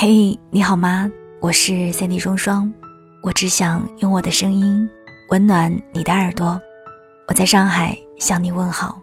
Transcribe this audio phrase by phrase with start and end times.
[0.00, 1.10] 嘿，你好吗？
[1.40, 2.72] 我是三 D 双双，
[3.20, 4.88] 我只想用我的声音
[5.30, 6.56] 温暖你的耳朵。
[7.26, 9.02] 我在上海向你问好，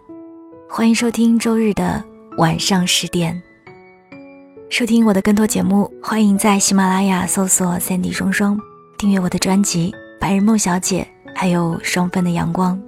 [0.70, 2.02] 欢迎收听周日的
[2.38, 3.38] 晚上十点。
[4.70, 8.58] 收听我的更多节目，欢迎在喜马拉雅搜索三 D 双双，
[8.96, 12.80] 订阅我的专辑《白日梦小姐》，还有双份的阳光。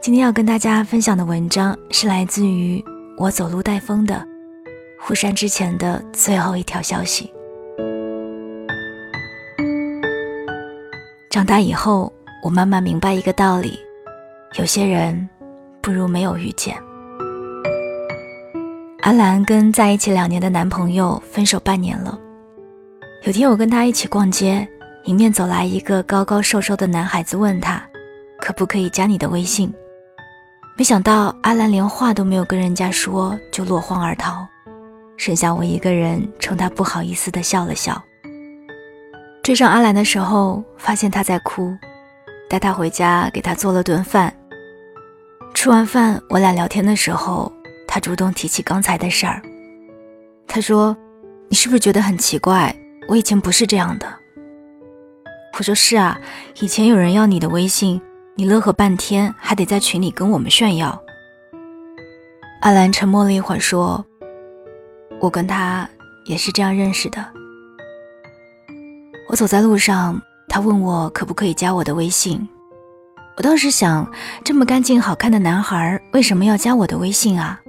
[0.00, 2.80] 今天要跟大家分享的文章是来自于
[3.16, 4.24] 我走路带风的
[5.00, 7.32] 互删之前的最后一条消息。
[11.30, 13.78] 长大以后，我慢慢明白一个道理：
[14.58, 15.28] 有些人
[15.80, 16.76] 不如没有遇见。
[19.02, 22.18] 阿兰跟在一起两年的男朋友分手半年了。
[23.24, 24.66] 有天我跟他一起逛街，
[25.04, 27.82] 迎面走来一个高高瘦瘦的男孩子，问他
[28.40, 29.72] 可不可以加你的微信。
[30.76, 34.46] 没想到阿兰连话都没有跟人家说，就落荒而逃，
[35.18, 38.02] 剩下我一个人冲他不好意思的笑了笑。
[39.42, 41.76] 追上阿兰的时候，发现他在哭，
[42.48, 44.32] 带他回家给他做了顿饭。
[45.54, 47.52] 吃完饭，我俩聊天的时候，
[47.86, 49.42] 他主动提起刚才的事儿。
[50.46, 50.96] 他说
[51.50, 52.74] ：“你是不是觉得很奇怪？
[53.08, 54.06] 我以前不是这样的。”
[55.58, 56.16] 我说：“是啊，
[56.60, 58.00] 以前有人要你的微信，
[58.36, 61.02] 你乐呵半天，还得在群里跟我们炫耀。”
[62.62, 64.04] 阿兰沉默了一会儿，说
[65.20, 65.88] ：“我跟他
[66.24, 67.24] 也是这样认识的。”
[69.28, 72.48] 我走在路上，他问我可不可以加我的微信。
[73.36, 74.10] 我当时想，
[74.42, 77.60] 这么干净好看的男孩为什么要加我的微信啊？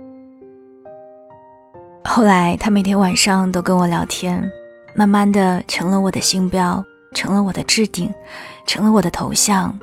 [2.05, 4.49] 后来他每天晚上都跟我聊天，
[4.95, 6.83] 慢慢的成了我的星标，
[7.13, 8.11] 成了我的置顶，
[8.65, 9.77] 成了我的头像，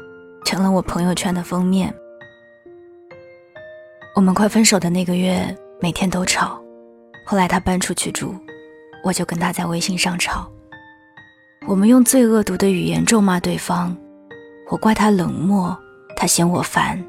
[0.44, 1.94] 成了我朋友圈的封面。
[4.17, 6.61] 我们快分手的那个月，每天都吵。
[7.27, 8.34] 后来他搬出去住，
[9.02, 10.48] 我就跟他在微信上吵。
[11.66, 13.97] 我们用最恶毒的语言咒骂对方，
[14.70, 15.76] 我怪他冷漠，
[16.16, 17.03] 他嫌我烦。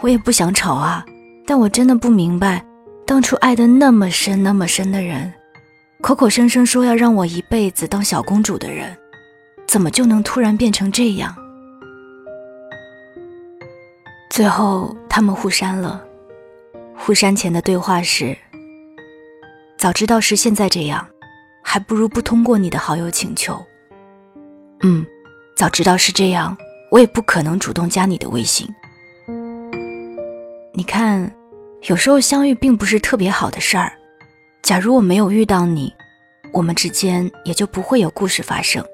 [0.00, 1.04] 我也不想吵啊，
[1.44, 2.64] 但我真的不明白，
[3.04, 5.32] 当初爱的那么深那么深的人，
[6.00, 8.96] 口口声声说要让我一辈子当小公主的人，
[9.66, 11.34] 怎么就能突然变成这样？
[14.30, 16.00] 最后他们互删了，
[16.96, 18.38] 互删前的对话是：
[19.80, 21.06] 早知道是现在这样。
[21.62, 23.58] 还不如不通过你的好友请求。
[24.82, 25.06] 嗯，
[25.56, 26.54] 早知道是这样，
[26.90, 28.68] 我也不可能主动加你的微信。
[30.74, 31.32] 你看，
[31.88, 33.90] 有时候相遇并不是特别好的事儿。
[34.62, 35.90] 假如我没有遇到你，
[36.52, 38.84] 我们之间也就不会有故事发生。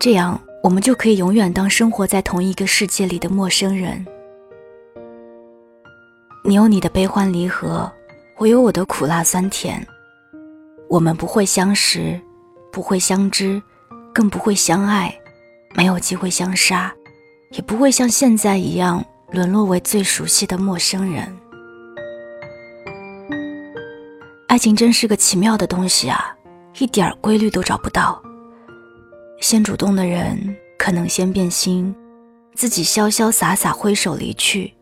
[0.00, 4.06] 这样，我们就可以永远当生活在同一个世界里的陌生人。
[6.42, 7.92] 你有你的悲欢离合，
[8.38, 9.84] 我有我的苦辣酸甜。
[10.88, 12.20] 我们不会相识，
[12.70, 13.60] 不会相知，
[14.12, 15.18] 更不会相爱，
[15.74, 16.94] 没有机会相杀，
[17.52, 19.02] 也不会像现在一样
[19.32, 21.34] 沦落为最熟悉的陌生人。
[24.48, 26.36] 爱情真是个奇妙的东西啊，
[26.78, 28.22] 一点规律都找不到。
[29.40, 30.38] 先主动的人
[30.78, 31.94] 可能先变心，
[32.54, 34.72] 自己潇潇洒洒挥手离去，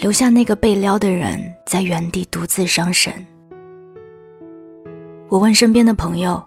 [0.00, 3.12] 留下那个被撩的人在原地独自伤神。
[5.28, 6.42] 我问身边的朋友，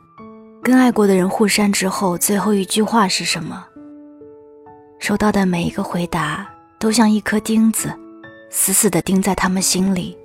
[0.64, 3.64] 跟爱过的人互删之后，最后一句话是什么？
[4.98, 6.50] 收到的每一个回答
[6.80, 7.94] 都像一颗钉子，
[8.50, 10.18] 死死地钉在他们心里。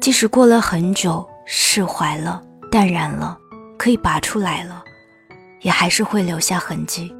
[0.00, 3.36] 即使过了很久，释怀了，淡然了，
[3.76, 4.84] 可以拔出来了，
[5.62, 7.12] 也还是会留下痕迹。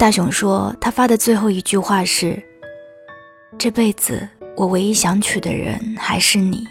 [0.00, 2.42] 大雄说，他发的最后一句话是
[3.58, 6.66] ：“这辈子我唯一想娶的人还是你。”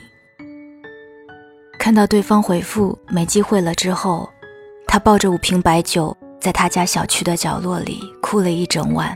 [1.78, 4.28] 看到对方回复没机会了之后，
[4.88, 9.16] 他抱着五瓶白酒，在他家小区的角落里哭了一整晚。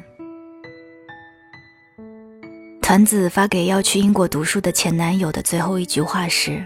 [2.83, 6.63] 团子发给要去英国读书的前男友的最后一句话是：“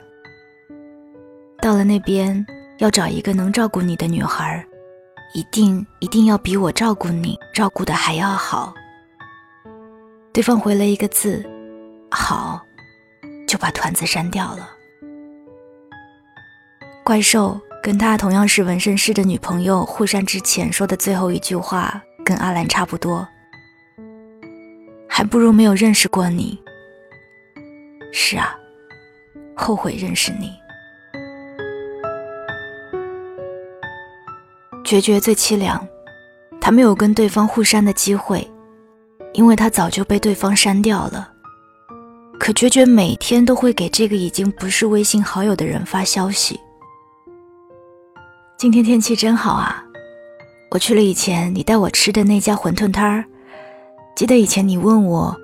[1.63, 2.45] 到了那边
[2.79, 4.61] 要找一个能照顾你的女孩，
[5.33, 8.73] 一定一定要比我照顾你照顾的还要好。”
[10.33, 11.43] 对方回了一个字
[12.11, 12.61] ：“好”，
[13.47, 14.69] 就把团子删掉了。
[17.03, 23.27] 怪兽跟他同样是纹身师的女朋友互删之前说的最后一句话，跟阿兰差不多。
[25.07, 26.59] 还不如没有认识过你。
[28.13, 28.55] 是啊，
[29.55, 30.51] 后悔认识你。
[34.87, 35.85] 决绝最凄凉，
[36.61, 38.49] 他没有跟对方互删的机会，
[39.33, 41.29] 因为他早就被对方删掉了。
[42.39, 46.57] 可决绝每天都会给这个已经不是微信好友的人发消息。
[48.57, 49.83] 今天天气真好啊！
[50.71, 53.25] 我去了以前你带我吃的那家馄饨摊儿。
[54.15, 55.35] 记得以前你问我，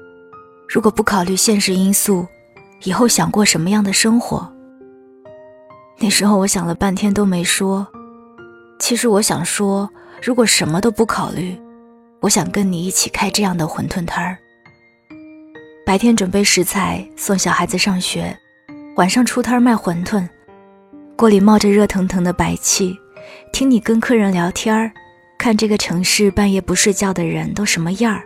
[0.70, 2.26] 如果不考虑现实因素，
[2.84, 4.50] 以后想过什么样的生活？
[6.00, 7.86] 那时候我想了半天都没说。
[8.84, 9.90] 其实我想说，
[10.22, 11.58] 如果什么都不考虑，
[12.20, 14.38] 我想跟你一起开这样的馄饨摊儿。
[15.86, 18.38] 白天准备食材送小孩子上学，
[18.98, 20.28] 晚上出摊卖馄饨，
[21.16, 22.94] 锅里冒着热腾腾的白气，
[23.54, 24.92] 听你跟客人聊天儿，
[25.40, 28.24] 看这个城市半夜不睡觉的人都什么样儿，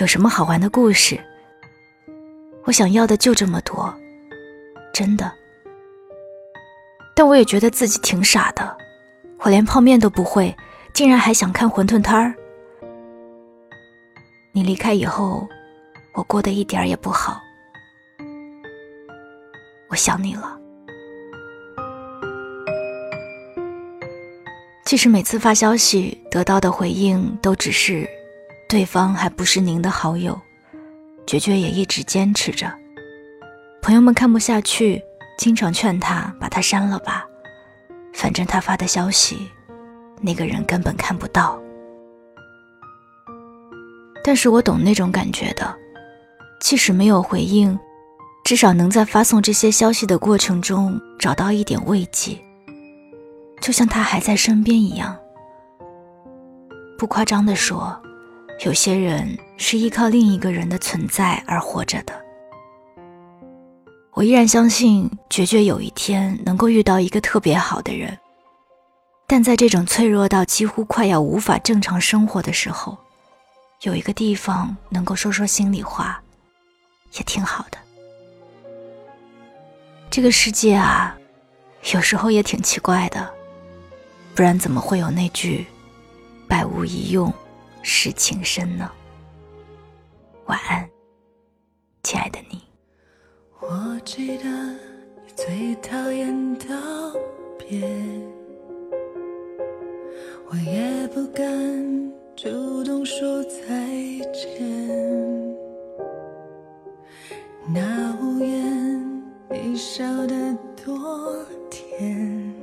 [0.00, 1.20] 有什么好玩的故事。
[2.64, 3.94] 我想要的就这么多，
[4.94, 5.30] 真的。
[7.14, 8.74] 但我也觉得自己挺傻的，
[9.40, 10.56] 我连泡面都不会，
[10.92, 12.34] 竟然还想看馄饨摊儿。
[14.52, 15.48] 你离开以后。
[16.14, 17.40] 我过得一点儿也不好，
[19.88, 20.58] 我想你了。
[24.84, 28.04] 其实每次发消息得到的回应都只是，
[28.68, 30.36] 对方还不是您的好友。
[31.24, 32.68] 决绝也一直坚持着，
[33.80, 35.00] 朋友们看不下去，
[35.38, 37.24] 经常劝他把他删了吧，
[38.18, 39.48] 反正他发的消息，
[40.20, 41.56] 那个人根本看不到。
[44.24, 45.72] 但是我懂那种感觉的。
[46.58, 47.78] 即使没有回应，
[48.44, 52.36] 至少能在发送这些消息的过程中找到一点慰藉，
[53.60, 55.16] 就像他还在身边一样。
[56.98, 57.96] 不夸张地说，
[58.66, 62.17] 有些人是依靠另一个人的存在而活着的。
[64.18, 68.18] 我依然相信，决绝有一天能够遇到一个特别好的人，
[69.28, 72.98] 但在这种脆弱到几乎快要无法正常生活的时候，
[73.82, 76.20] 有一个地方能够说说心里话。
[77.12, 77.78] 也挺好的。
[80.10, 81.16] 这个世界啊，
[81.94, 83.32] 有时候也挺奇怪的，
[84.34, 85.64] 不然怎么会有那句
[86.48, 87.32] “百无一用
[87.82, 88.90] 是情深”呢？
[90.46, 90.90] 晚安，
[92.02, 92.47] 亲爱的你。
[93.70, 96.74] 我记得你最讨厌道
[97.58, 97.86] 别，
[100.48, 101.44] 我也不敢
[102.34, 103.60] 主动说再
[104.32, 104.66] 见。
[107.66, 111.36] 那屋檐，你笑得多
[111.68, 112.54] 甜，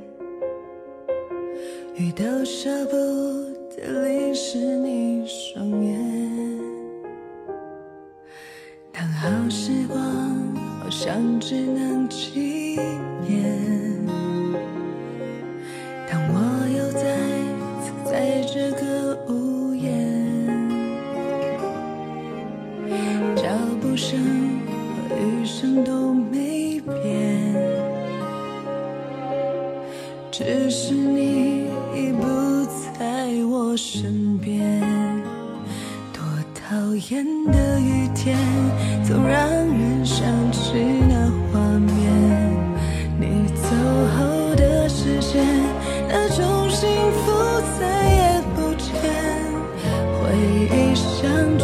[1.94, 2.96] 雨都舍不
[3.76, 6.04] 得淋湿你双眼。
[8.92, 10.35] 当好时光
[10.86, 12.78] 好像只能纪
[13.26, 13.42] 念，
[16.08, 16.38] 当我
[16.78, 17.02] 又再
[17.82, 20.46] 次在这个屋檐，
[23.34, 23.48] 脚
[23.80, 24.16] 步声。
[25.08, 27.52] 和雨声都没变，
[30.30, 31.64] 只是你
[31.96, 32.64] 已不
[32.96, 35.35] 在我身边。
[36.86, 38.38] 多讨厌的雨天，
[39.02, 40.70] 总让人想起
[41.08, 41.96] 那画面。
[43.18, 43.66] 你走
[44.16, 45.44] 后的时间，
[46.08, 47.32] 那种幸福
[47.80, 47.84] 再
[48.14, 48.86] 也不见。
[50.14, 50.30] 回
[50.70, 51.58] 忆像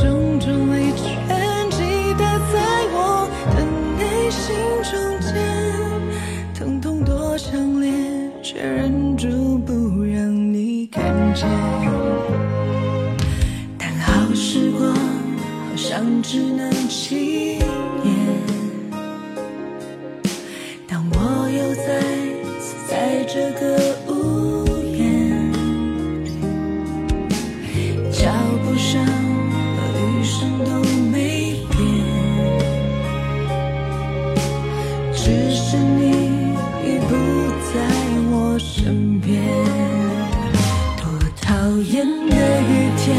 [41.83, 43.17] 眼的雨天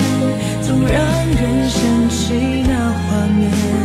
[0.61, 3.82] 总让人想起那画面。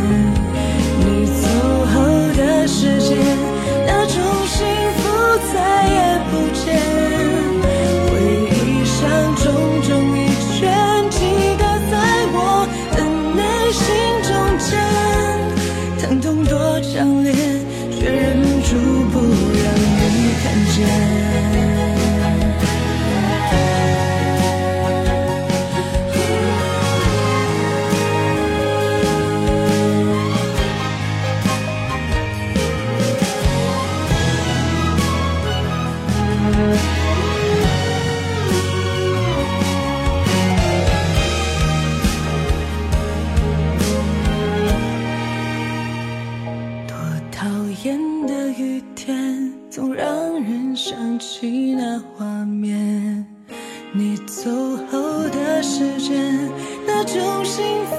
[57.13, 57.95] 种幸福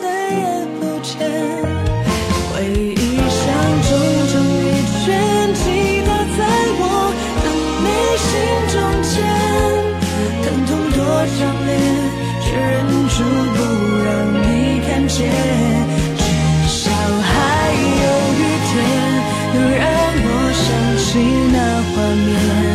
[0.00, 0.44] 再也
[0.78, 1.16] 不见，
[2.52, 3.40] 回忆像
[3.86, 3.90] 重
[4.28, 4.68] 重一
[5.02, 5.08] 圈，
[5.54, 5.60] 击
[6.04, 6.38] 打在
[6.76, 6.82] 我
[7.40, 7.46] 的
[7.80, 7.88] 内
[8.20, 8.28] 心
[8.68, 9.16] 中间，
[10.42, 10.98] 疼痛多
[11.38, 11.68] 强烈，
[12.44, 12.76] 却忍
[13.08, 13.16] 住
[13.56, 13.58] 不
[14.04, 14.08] 让
[14.42, 14.44] 你
[14.86, 15.18] 看见，
[16.18, 16.20] 至
[16.68, 16.82] 少
[17.22, 17.32] 还
[18.02, 18.04] 有
[18.36, 18.76] 雨天，
[19.54, 19.82] 能让
[20.22, 20.66] 我想
[20.98, 21.08] 起
[21.50, 21.56] 那
[21.90, 22.69] 画面。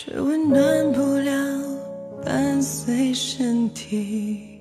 [0.00, 1.32] 却温暖不了
[2.24, 4.60] 伴随身体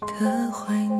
[0.00, 0.91] 的怀念。